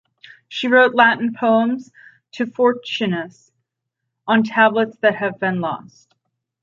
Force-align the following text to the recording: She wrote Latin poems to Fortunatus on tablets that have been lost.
She 0.47 0.67
wrote 0.67 0.95
Latin 0.95 1.31
poems 1.31 1.91
to 2.31 2.47
Fortunatus 2.47 3.51
on 4.25 4.41
tablets 4.41 4.97
that 5.03 5.13
have 5.17 5.37
been 5.39 5.61
lost. 5.61 6.15